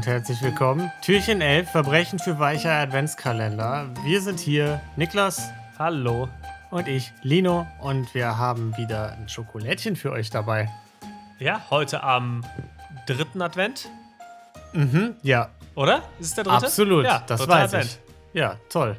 [0.00, 0.90] und herzlich willkommen.
[1.02, 3.90] Türchen 11, Verbrechen für weicher Adventskalender.
[4.02, 5.50] Wir sind hier Niklas.
[5.78, 6.26] Hallo.
[6.70, 7.66] Und ich, Lino.
[7.82, 10.70] Und wir haben wieder ein Schokolädchen für euch dabei.
[11.38, 12.42] Ja, heute am
[13.06, 13.90] dritten Advent.
[14.72, 15.50] Mhm, ja.
[15.74, 15.98] Oder?
[16.18, 16.64] Ist es der dritte?
[16.64, 17.98] Absolut, ja, das weiß Advent.
[18.32, 18.40] ich.
[18.40, 18.96] Ja, toll.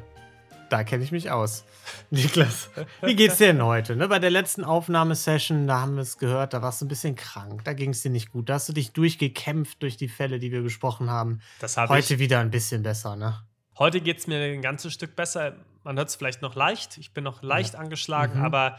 [0.72, 1.66] Da kenne ich mich aus.
[2.08, 2.70] Niklas,
[3.02, 3.94] wie geht's dir denn heute?
[3.94, 7.14] Ne, bei der letzten Aufnahmesession, da haben wir es gehört, da warst du ein bisschen
[7.14, 8.48] krank, da ging es dir nicht gut.
[8.48, 11.42] Da hast du dich durchgekämpft durch die Fälle, die wir besprochen haben.
[11.60, 12.20] Das hab heute ich.
[12.20, 13.42] wieder ein bisschen besser, ne?
[13.78, 15.56] Heute geht es mir ein ganzes Stück besser.
[15.84, 16.96] Man hört es vielleicht noch leicht.
[16.96, 17.80] Ich bin noch leicht ja.
[17.80, 18.44] angeschlagen, mhm.
[18.46, 18.78] aber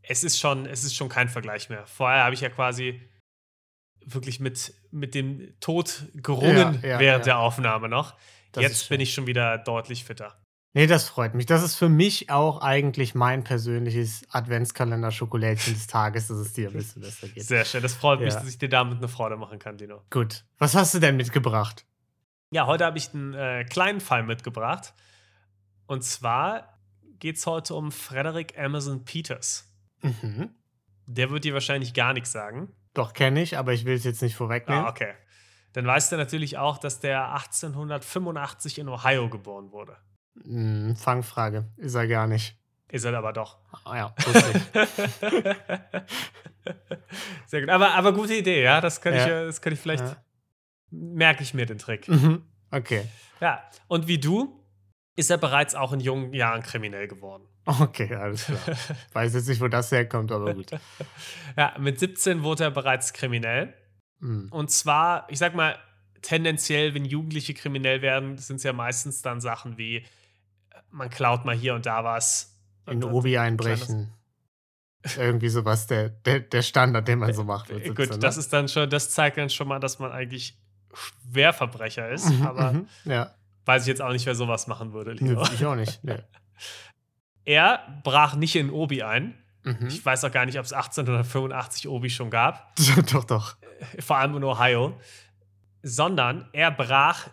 [0.00, 1.86] es ist, schon, es ist schon kein Vergleich mehr.
[1.86, 2.98] Vorher habe ich ja quasi
[4.06, 8.14] wirklich mit, mit dem Tod gerungen ja, ja, während der Aufnahme noch.
[8.52, 10.40] Das Jetzt bin ich schon wieder deutlich fitter.
[10.72, 11.46] Nee, das freut mich.
[11.46, 16.74] Das ist für mich auch eigentlich mein persönliches Adventskalender-Schokolädchen des Tages, dass es dir ein
[16.74, 17.42] bisschen besser geht.
[17.42, 17.82] Sehr schön.
[17.82, 20.02] Das freut mich, dass ich dir damit eine Freude machen kann, Dino.
[20.10, 20.44] Gut.
[20.58, 21.84] Was hast du denn mitgebracht?
[22.52, 24.94] Ja, heute habe ich einen äh, kleinen Fall mitgebracht.
[25.86, 26.78] Und zwar
[27.18, 29.72] geht es heute um Frederick Emerson Peters.
[30.02, 30.50] Mhm.
[31.06, 32.72] Der wird dir wahrscheinlich gar nichts sagen.
[32.94, 34.84] Doch, kenne ich, aber ich will es jetzt nicht vorwegnehmen.
[34.84, 35.14] Ah, okay.
[35.72, 39.96] Dann weißt du natürlich auch, dass der 1885 in Ohio geboren wurde.
[40.44, 41.66] Hm, Fangfrage.
[41.76, 42.56] Ist er gar nicht.
[42.90, 43.58] Ist er aber doch.
[43.84, 44.14] Ah ja.
[47.46, 47.70] Sehr gut.
[47.70, 48.80] Aber, aber gute Idee, ja.
[48.80, 49.20] Das kann, ja.
[49.20, 50.04] Ich, das kann ich vielleicht.
[50.04, 50.16] Ja.
[50.90, 52.08] Merke ich mir den Trick.
[52.08, 52.42] Mhm.
[52.70, 53.04] Okay.
[53.40, 53.62] Ja.
[53.86, 54.60] Und wie du
[55.16, 57.44] ist er bereits auch in jungen Jahren kriminell geworden.
[57.66, 58.76] Okay, alles klar.
[59.12, 60.70] Weiß jetzt nicht, wo das herkommt, aber gut.
[61.56, 63.74] ja, mit 17 wurde er bereits kriminell.
[64.18, 64.48] Mhm.
[64.50, 65.78] Und zwar, ich sag mal,
[66.22, 70.04] tendenziell, wenn Jugendliche kriminell werden, sind es ja meistens dann Sachen wie
[70.90, 72.58] man klaut mal hier und da was.
[72.86, 74.12] In Obi einbrechen.
[75.16, 77.68] Irgendwie sowas, der, der, der Standard, den man so macht.
[77.68, 78.18] Gut, 17, ne?
[78.18, 80.58] das ist dann schon, das zeigt dann schon mal, dass man eigentlich
[80.92, 83.34] Schwerverbrecher ist, mhm, aber mhm, ja.
[83.64, 85.12] weiß ich jetzt auch nicht, wer sowas machen würde.
[85.12, 85.42] Leo.
[85.54, 86.02] Ich auch nicht.
[86.04, 86.18] Nee.
[87.46, 89.34] Er brach nicht in Obi ein.
[89.64, 89.88] Mhm.
[89.88, 92.74] Ich weiß auch gar nicht, ob es 1885 Obi schon gab.
[93.12, 93.56] doch, doch.
[93.98, 95.00] Vor allem in Ohio.
[95.82, 97.28] Sondern er brach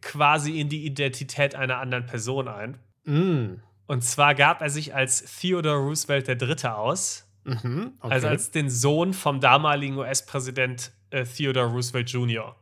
[0.00, 2.78] quasi in die Identität einer anderen Person ein.
[3.04, 3.60] Mm.
[3.86, 6.68] Und zwar gab er sich als Theodore Roosevelt III.
[6.68, 7.28] aus.
[7.44, 8.14] Mhm, okay.
[8.14, 12.56] Also als den Sohn vom damaligen US-Präsident äh, Theodore Roosevelt Jr.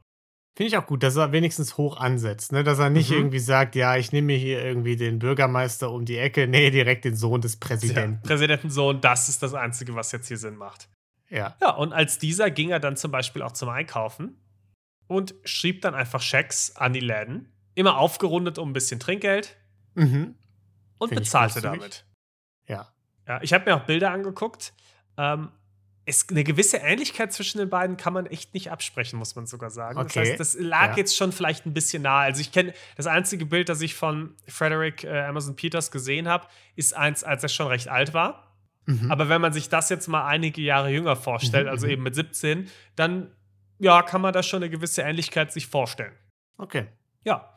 [0.54, 2.62] Finde ich auch gut, dass er wenigstens hoch ansetzt, ne?
[2.62, 3.16] dass er nicht mhm.
[3.16, 7.04] irgendwie sagt, ja, ich nehme mir hier irgendwie den Bürgermeister um die Ecke, nee, direkt
[7.06, 8.20] den Sohn des Präsidenten.
[8.22, 10.88] Ja, Präsidentensohn, das ist das Einzige, was jetzt hier Sinn macht.
[11.30, 11.56] Ja.
[11.62, 14.36] Ja, und als dieser ging er dann zum Beispiel auch zum Einkaufen
[15.12, 17.52] und schrieb dann einfach Schecks an die Läden.
[17.74, 19.56] Immer aufgerundet um ein bisschen Trinkgeld.
[19.94, 20.34] Mhm.
[20.98, 22.04] Und Find bezahlte damit.
[22.66, 22.88] Ja.
[23.26, 24.72] Ja, ich habe mir auch Bilder angeguckt.
[25.16, 25.50] Ähm,
[26.04, 29.70] ist eine gewisse Ähnlichkeit zwischen den beiden kann man echt nicht absprechen, muss man sogar
[29.70, 29.98] sagen.
[29.98, 30.06] Okay.
[30.14, 30.96] Das heißt, das lag ja.
[30.96, 32.24] jetzt schon vielleicht ein bisschen nahe.
[32.24, 36.48] Also ich kenne das einzige Bild, das ich von Frederick äh, Amazon Peters gesehen habe,
[36.74, 38.52] ist eins, als er schon recht alt war.
[38.86, 39.12] Mhm.
[39.12, 41.70] Aber wenn man sich das jetzt mal einige Jahre jünger vorstellt, mhm.
[41.70, 41.92] also mhm.
[41.92, 43.30] eben mit 17, dann
[43.82, 46.16] ja, kann man da schon eine gewisse Ähnlichkeit sich vorstellen.
[46.56, 46.86] Okay.
[47.24, 47.52] Ja.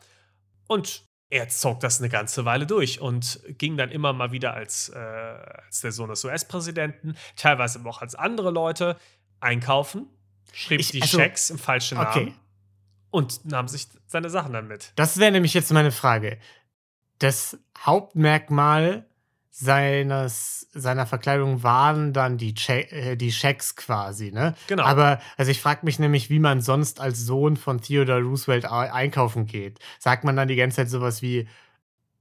[0.66, 4.88] Und er zog das eine ganze Weile durch und ging dann immer mal wieder als,
[4.88, 8.96] äh, als der Sohn des US-Präsidenten, teilweise auch als andere Leute,
[9.38, 10.08] einkaufen,
[10.52, 12.34] schrieb ich, die also, Schecks im falschen Namen okay.
[13.10, 14.92] und nahm sich seine Sachen dann mit.
[14.96, 16.38] Das wäre nämlich jetzt meine Frage.
[17.18, 19.06] Das Hauptmerkmal
[19.58, 24.54] seines, seiner Verkleidung waren dann die, che äh, die Schecks quasi, ne?
[24.66, 24.84] Genau.
[24.84, 29.46] Aber, also ich frage mich nämlich, wie man sonst als Sohn von Theodore Roosevelt einkaufen
[29.46, 29.78] geht.
[29.98, 31.48] Sagt man dann die ganze Zeit sowas wie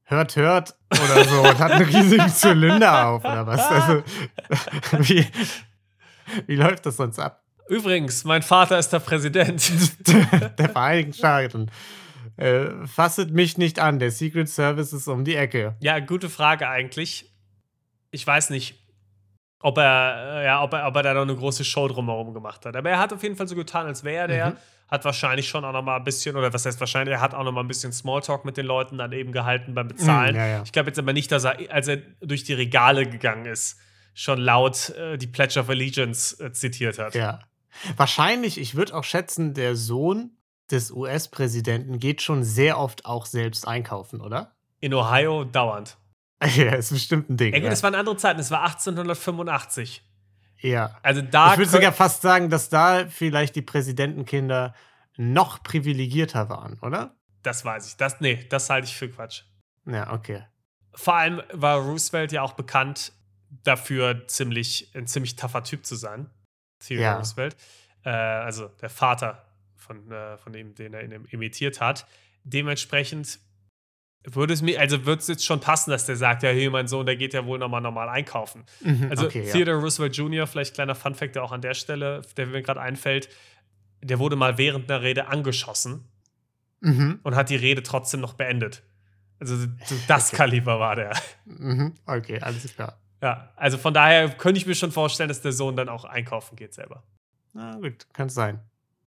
[0.04, 3.68] hört, hört oder so und hat einen riesigen Zylinder auf oder was?
[3.70, 4.04] Also,
[5.00, 5.28] wie,
[6.48, 7.44] wie läuft das sonst ab?
[7.68, 9.70] Übrigens, mein Vater ist der Präsident
[10.58, 11.70] der Vereinigten Staaten.
[12.38, 15.76] Äh, fasset mich nicht an, der Secret Service ist um die Ecke.
[15.80, 17.32] Ja, gute Frage eigentlich.
[18.12, 18.86] Ich weiß nicht,
[19.60, 22.66] ob er, äh, ja, ob er, ob er da noch eine große Show drumherum gemacht
[22.66, 22.76] hat.
[22.76, 24.50] Aber er hat auf jeden Fall so getan, als wäre er der.
[24.52, 24.58] Mhm.
[24.88, 27.44] Hat wahrscheinlich schon auch noch mal ein bisschen, oder was heißt wahrscheinlich, er hat auch
[27.44, 30.36] noch mal ein bisschen Smalltalk mit den Leuten dann eben gehalten beim Bezahlen.
[30.36, 30.62] Mhm, ja, ja.
[30.64, 33.80] Ich glaube jetzt aber nicht, dass er, als er durch die Regale gegangen ist,
[34.14, 37.16] schon laut äh, die Pledge of Allegiance äh, zitiert hat.
[37.16, 37.40] Ja.
[37.98, 40.35] Wahrscheinlich, ich würde auch schätzen, der Sohn
[40.72, 44.56] des US-Präsidenten geht schon sehr oft auch selbst einkaufen, oder?
[44.80, 45.98] In Ohio dauernd.
[46.56, 47.54] Ja, ist bestimmt ein Ding.
[47.54, 50.04] Ey, gut, es waren andere Zeiten, es war 1885.
[50.60, 50.98] Ja.
[51.02, 51.54] Also da.
[51.54, 54.76] Ich würde sogar fast sagen, dass da vielleicht die Präsidentenkinder
[55.18, 57.16] noch privilegierter waren, oder?
[57.42, 57.98] Das weiß ich.
[57.98, 59.44] Das, nee, das halte ich für Quatsch.
[59.86, 60.46] Ja, okay.
[60.94, 63.14] Vor allem war Roosevelt ja auch bekannt
[63.64, 66.30] dafür, ziemlich, ein ziemlich tougher Typ zu sein.
[66.80, 67.18] Theodore ja.
[67.18, 67.56] Roosevelt.
[68.04, 69.45] Äh, also der Vater
[69.86, 72.06] von, äh, von dem, den er imitiert hat.
[72.44, 73.40] Dementsprechend
[74.24, 76.88] würde es mir, also würde es jetzt schon passen, dass der sagt, ja, hier, mein
[76.88, 78.66] Sohn, der geht ja wohl nochmal normal einkaufen.
[78.82, 79.84] Mhm, also okay, Theodore ja.
[79.84, 83.30] Roosevelt Jr., vielleicht kleiner Funfact, der auch an der Stelle, der mir gerade einfällt,
[84.02, 86.06] der wurde mal während einer Rede angeschossen
[86.82, 87.20] mhm.
[87.24, 88.84] und hat die Rede trotzdem noch beendet.
[89.40, 89.68] Also
[90.08, 90.38] das okay.
[90.38, 91.16] Kaliber war der.
[91.46, 91.94] Mhm.
[92.06, 93.00] Okay, alles klar.
[93.22, 96.56] Ja, also von daher könnte ich mir schon vorstellen, dass der Sohn dann auch einkaufen
[96.56, 97.04] geht selber.
[97.54, 98.60] Na gut, kann sein.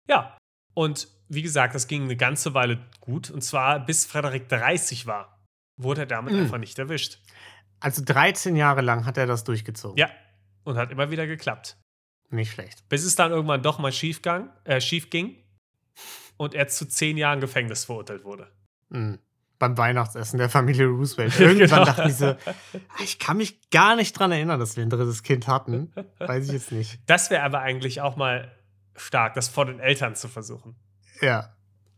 [0.08, 0.37] Ja,
[0.75, 3.31] und wie gesagt, das ging eine ganze Weile gut.
[3.31, 5.40] Und zwar bis Frederik 30 war,
[5.76, 6.40] wurde er damit mhm.
[6.40, 7.20] einfach nicht erwischt.
[7.78, 9.96] Also 13 Jahre lang hat er das durchgezogen.
[9.96, 10.11] Ja,
[10.64, 11.78] und hat immer wieder geklappt.
[12.31, 12.88] Nicht schlecht.
[12.88, 15.37] Bis es dann irgendwann doch mal schief, gang, äh, schief ging
[16.37, 18.50] und er zu 10 Jahren Gefängnis verurteilt wurde.
[18.88, 19.19] Mhm
[19.61, 21.32] beim Weihnachtsessen der Familie Roosevelt.
[21.38, 21.84] Irgendwann genau.
[21.84, 22.34] dachte ich so,
[23.05, 25.93] ich kann mich gar nicht dran erinnern, dass wir ein drittes Kind hatten.
[26.19, 26.99] Weiß ich jetzt nicht.
[27.06, 28.50] Das wäre aber eigentlich auch mal
[29.00, 30.76] stark, das vor den Eltern zu versuchen.
[31.20, 31.56] Ja.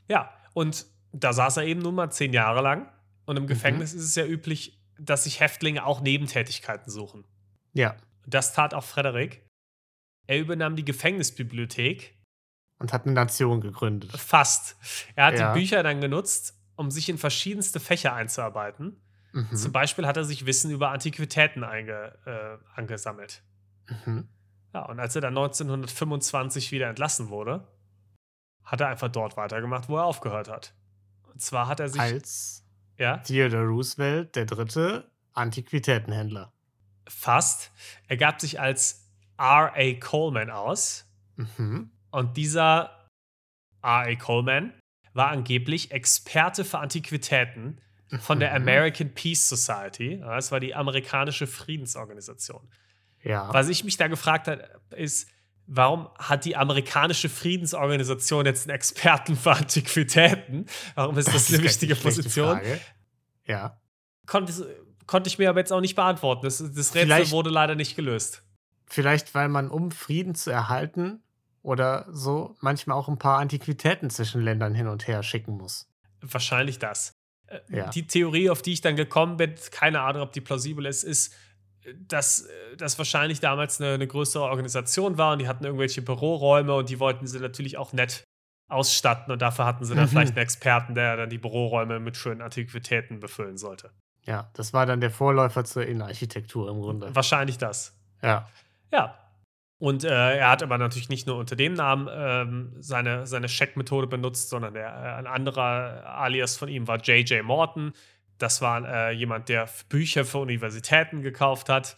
[0.09, 2.91] Ja, und da saß er eben nun mal zehn Jahre lang.
[3.25, 3.49] Und im mhm.
[3.49, 4.01] Gefängnis mhm.
[4.01, 7.25] ist es ja üblich, dass sich Häftlinge auch Nebentätigkeiten suchen.
[7.73, 7.97] Ja.
[8.27, 9.47] Das tat auch Frederik.
[10.27, 12.19] Er übernahm die Gefängnisbibliothek.
[12.79, 14.13] Und hat eine Nation gegründet.
[14.13, 14.77] Fast.
[15.15, 15.53] Er hat ja.
[15.53, 19.01] die Bücher dann genutzt, um sich in verschiedenste Fächer einzuarbeiten.
[19.33, 19.55] Mhm.
[19.55, 23.43] Zum Beispiel hat er sich Wissen über Antiquitäten einge, äh, angesammelt.
[23.89, 24.29] Mhm.
[24.73, 27.67] Ja, und als er dann 1925 wieder entlassen wurde,
[28.65, 30.75] hat er einfach dort weitergemacht, wo er aufgehört hat.
[31.33, 32.01] Und zwar hat er sich.
[32.01, 32.65] Als
[32.99, 33.19] ja?
[33.19, 36.53] Theodore Roosevelt, der dritte Antiquitätenhändler.
[37.09, 37.73] Fast.
[38.09, 39.95] Er gab sich als R.A.
[39.99, 41.07] Coleman aus.
[41.37, 41.91] Mhm.
[42.11, 43.09] Und dieser
[43.83, 44.15] R.A.
[44.15, 44.73] Coleman
[45.15, 47.81] war angeblich Experte für Antiquitäten
[48.21, 48.57] von der mhm.
[48.57, 50.19] American Peace Society.
[50.21, 52.69] Das war die amerikanische Friedensorganisation.
[53.23, 53.53] Ja.
[53.53, 55.29] Was ich mich da gefragt habe, ist,
[55.67, 60.67] warum hat die amerikanische Friedensorganisation jetzt einen Experten für Antiquitäten?
[60.95, 62.57] Warum ist das, das ist eine wichtige Position?
[62.57, 62.81] Frage.
[63.47, 63.81] Ja.
[64.27, 64.77] Konnte,
[65.07, 66.45] konnte ich mir aber jetzt auch nicht beantworten.
[66.45, 68.43] Das, das Rätsel vielleicht, wurde leider nicht gelöst.
[68.87, 71.23] Vielleicht, weil man, um Frieden zu erhalten,
[71.63, 75.89] oder so manchmal auch ein paar Antiquitäten zwischen Ländern hin und her schicken muss.
[76.21, 77.17] Wahrscheinlich das.
[77.47, 77.91] Äh, ja.
[77.91, 81.35] Die Theorie, auf die ich dann gekommen bin, keine Ahnung, ob die plausibel ist, ist,
[82.07, 86.89] dass das wahrscheinlich damals eine, eine, größere Organisation war und die hatten irgendwelche Büroräume und
[86.89, 88.25] die wollten sie natürlich auch nett
[88.69, 90.09] ausstatten und dafür hatten sie dann mhm.
[90.09, 93.91] vielleicht einen Experten, der dann die Büroräume mit schönen Antiquitäten befüllen sollte.
[94.25, 97.15] Ja, das war dann der Vorläufer zur Innenarchitektur im Grunde.
[97.15, 97.99] Wahrscheinlich das.
[98.23, 98.49] Ja.
[98.93, 99.23] Ja,
[99.83, 104.07] und äh, er hat aber natürlich nicht nur unter dem Namen ähm, seine, seine Check-Methode
[104.07, 107.43] benutzt, sondern der, äh, ein anderer Alias von ihm war J.J.
[107.45, 107.93] Morton.
[108.39, 111.97] Das war äh, jemand, der Bücher für Universitäten gekauft hat.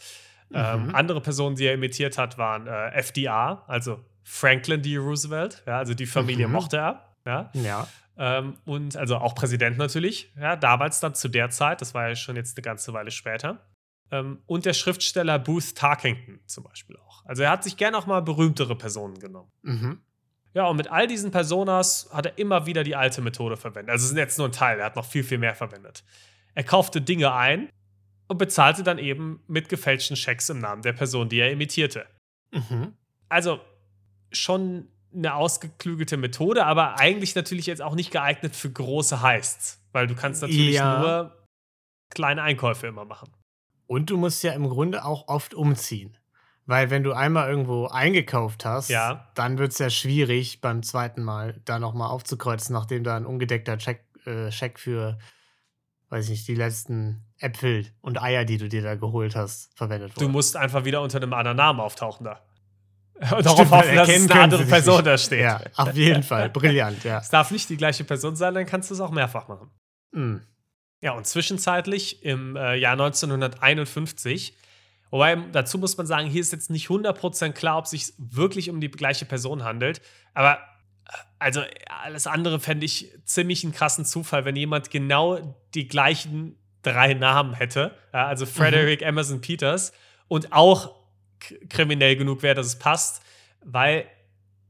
[0.52, 0.94] Ähm, mhm.
[0.94, 4.96] andere Personen, die er imitiert hat, waren äh, FDR, also Franklin D.
[4.96, 5.62] Roosevelt.
[5.66, 6.52] Ja, also die Familie mhm.
[6.52, 7.14] mochte er.
[7.26, 7.50] Ja.
[7.54, 7.88] ja.
[8.16, 10.32] Ähm, und also auch Präsident natürlich.
[10.38, 13.66] Ja, damals dann zu der Zeit, das war ja schon jetzt eine ganze Weile später.
[14.10, 17.24] Ähm, und der Schriftsteller Booth Tarkington zum Beispiel auch.
[17.24, 19.50] Also er hat sich gern auch mal berühmtere Personen genommen.
[19.62, 20.00] Mhm.
[20.54, 23.90] Ja, und mit all diesen Personas hat er immer wieder die alte Methode verwendet.
[23.90, 26.04] Also es ist jetzt nur ein Teil, er hat noch viel, viel mehr verwendet.
[26.54, 27.68] Er kaufte Dinge ein
[28.28, 32.06] und bezahlte dann eben mit gefälschten Schecks im Namen der Person, die er imitierte.
[32.52, 32.94] Mhm.
[33.28, 33.60] Also
[34.30, 40.06] schon eine ausgeklügelte Methode, aber eigentlich natürlich jetzt auch nicht geeignet für große Heists, weil
[40.06, 41.00] du kannst natürlich ja.
[41.00, 41.46] nur
[42.10, 43.32] kleine Einkäufe immer machen.
[43.86, 46.16] Und du musst ja im Grunde auch oft umziehen.
[46.66, 49.28] Weil wenn du einmal irgendwo eingekauft hast, ja.
[49.34, 53.76] dann wird es ja schwierig, beim zweiten Mal da nochmal aufzukreuzen, nachdem da ein ungedeckter
[53.76, 55.18] Check, äh, Check für,
[56.08, 60.16] weiß ich nicht, die letzten Äpfel und Eier, die du dir da geholt hast, verwendet
[60.16, 60.24] wurde.
[60.24, 62.40] Du musst einfach wieder unter einem anderen Namen auftauchen da.
[63.36, 65.06] Und darauf hoffen, dass es eine andere Person nicht.
[65.06, 65.40] da steht.
[65.40, 66.50] Ja, auf jeden Fall.
[66.52, 67.18] Brillant, ja.
[67.18, 69.70] Es darf nicht die gleiche Person sein, dann kannst du es auch mehrfach machen.
[70.10, 70.40] Mhm.
[71.00, 74.56] Ja, und zwischenzeitlich im äh, Jahr 1951,
[75.14, 78.68] wobei dazu muss man sagen, hier ist jetzt nicht 100% klar, ob es sich wirklich
[78.68, 80.02] um die gleiche Person handelt,
[80.34, 80.54] aber
[81.06, 86.58] äh, also alles andere fände ich ziemlich einen krassen Zufall, wenn jemand genau die gleichen
[86.82, 89.06] drei Namen hätte, ja, also Frederick mhm.
[89.06, 89.92] Emerson Peters
[90.26, 90.96] und auch
[91.68, 93.22] kriminell genug wäre, dass es passt,
[93.64, 94.06] weil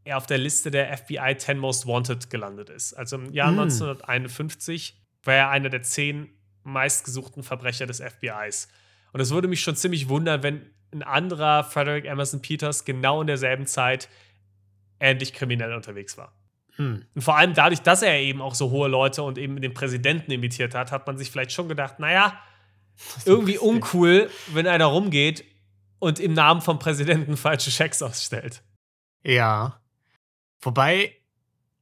[0.05, 2.93] er auf der Liste der FBI 10 Most Wanted gelandet ist.
[2.93, 3.61] Also im Jahr mhm.
[3.61, 6.29] 1951 war er einer der zehn
[6.65, 8.69] meistgesuchten Verbrecher des FBIs.
[9.15, 13.29] Und es würde mich schon ziemlich wundern, wenn ein anderer Frederick Emerson Peters genau in
[13.29, 14.09] derselben Zeit
[14.99, 16.37] ähnlich kriminell unterwegs war.
[16.77, 17.05] Hm.
[17.15, 20.33] Und vor allem dadurch, dass er eben auch so hohe Leute und eben den Präsidenten
[20.33, 22.37] imitiert hat, hat man sich vielleicht schon gedacht, naja,
[23.25, 25.45] irgendwie uncool, wenn einer rumgeht
[26.01, 28.65] und im Namen vom Präsidenten falsche Schecks ausstellt.
[29.23, 29.81] Ja.
[30.61, 31.15] Wobei,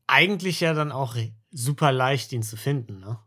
[0.07, 1.17] eigentlich ja dann auch
[1.51, 3.19] super leicht, ihn zu finden, ne?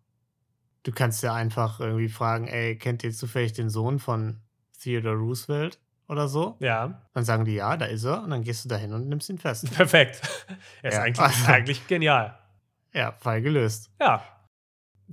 [0.85, 4.39] Du kannst ja einfach irgendwie fragen, ey, kennt ihr zufällig den Sohn von
[4.81, 6.57] Theodore Roosevelt oder so?
[6.59, 7.01] Ja.
[7.13, 8.21] Dann sagen die, ja, da ist er.
[8.21, 9.71] Und dann gehst du da hin und nimmst ihn fest.
[9.75, 10.21] Perfekt.
[10.83, 12.37] Er ist Ja, eigentlich, also- eigentlich genial.
[12.93, 13.89] Ja, Fall gelöst.
[13.99, 14.23] Ja.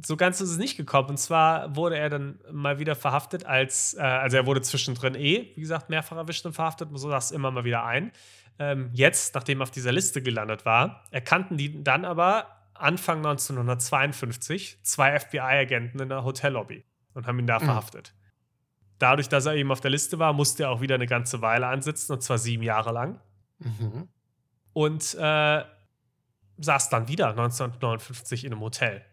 [0.05, 1.09] So ganz ist es nicht gekommen.
[1.09, 5.52] Und zwar wurde er dann mal wieder verhaftet als, äh, also er wurde zwischendrin eh,
[5.57, 8.12] wie gesagt, mehrfach erwischt und verhaftet, so das immer mal wieder ein.
[8.59, 12.47] Ähm, jetzt, nachdem er auf dieser Liste gelandet war, erkannten die dann aber
[12.83, 16.85] Anfang 1952 zwei FBI-Agenten in der Hotellobby
[17.15, 17.65] und haben ihn da Mhm.
[17.65, 18.15] verhaftet.
[18.99, 21.67] Dadurch, dass er eben auf der Liste war, musste er auch wieder eine ganze Weile
[21.67, 23.21] ansitzen, und zwar sieben Jahre lang.
[23.59, 24.09] Mhm.
[24.73, 25.65] Und äh,
[26.59, 29.05] saß dann wieder 1959 in einem Hotel.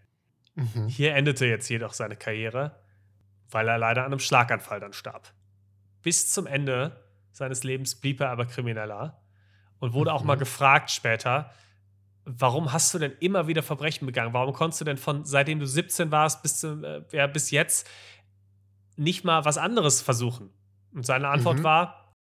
[0.55, 0.87] Mhm.
[0.87, 2.79] Hier endete jetzt jedoch seine Karriere,
[3.49, 5.33] weil er leider an einem Schlaganfall dann starb.
[6.01, 9.21] Bis zum Ende seines Lebens blieb er aber Krimineller
[9.79, 10.27] und wurde auch Mhm.
[10.27, 11.51] mal gefragt später,
[12.37, 14.33] warum hast du denn immer wieder Verbrechen begangen?
[14.33, 17.87] Warum konntest du denn von seitdem du 17 warst bis, zu, äh, ja, bis jetzt
[18.97, 20.51] nicht mal was anderes versuchen?
[20.93, 21.63] Und seine Antwort Mhm.
[21.63, 22.15] war,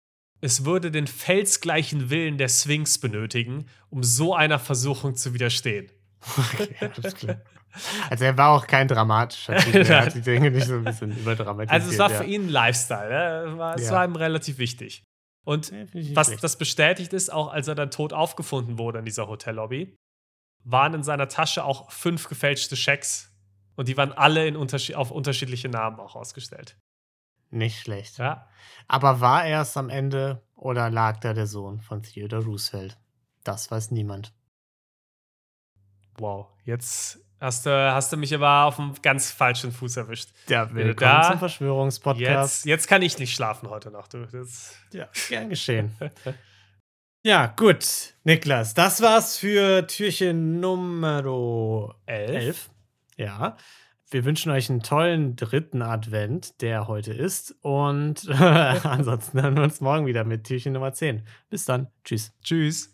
[0.40, 5.90] es würde den felsgleichen Willen der Sphinx benötigen, um so einer Versuchung zu widerstehen.
[6.54, 7.36] Okay, alles klar.
[8.08, 9.74] Also er war auch kein dramatischer Typ.
[9.88, 11.70] Er hat die Dinge nicht so ein bisschen überdramatisiert.
[11.72, 12.30] Also es war für ja.
[12.30, 13.50] ihn ein Lifestyle, ne?
[13.52, 13.92] Es war, es Ja.
[13.92, 15.02] war ihm relativ wichtig.
[15.44, 19.28] Und Ja, was das bestätigt ist, auch als er dann tot aufgefunden wurde in dieser
[19.28, 19.96] Hotellobby,
[20.64, 23.30] waren in seiner Tasche auch fünf gefälschte Schecks.
[23.76, 26.78] Und die waren alle in unterschied auf unterschiedliche Namen auch ausgestellt.
[27.50, 28.18] Nicht schlecht.
[28.18, 28.48] Ja.
[28.88, 32.98] Aber war er es am Ende oder lag da der Sohn von Theodore Roosevelt?
[33.42, 34.32] Das weiß niemand.
[36.18, 36.48] Wow.
[36.64, 40.30] Jetzt hast du, hast du mich aber auf einem ganz falschen Fuß erwischt.
[40.48, 42.64] Ja, willkommen da- zum Verschwörungspodcast.
[42.64, 44.14] Jetzt, jetzt kann ich nicht schlafen heute Nacht.
[44.92, 45.94] Ja, gern geschehen.
[47.22, 48.14] ja, gut.
[48.24, 52.30] Niklas, das war's für Türchen Nummer elf.
[52.30, 52.70] 11.
[53.16, 53.56] Ja.
[54.10, 57.56] Wir wünschen euch einen tollen dritten Advent, der heute ist.
[57.62, 61.26] Und ansonsten hören wir uns morgen wieder mit Türchen Nummer 10.
[61.50, 61.88] Bis dann.
[62.04, 62.32] Tschüss.
[62.42, 62.90] Tschüss.